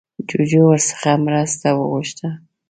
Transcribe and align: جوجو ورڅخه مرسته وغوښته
جوجو 0.29 0.61
ورڅخه 0.67 1.11
مرسته 1.25 1.67
وغوښته 1.73 2.27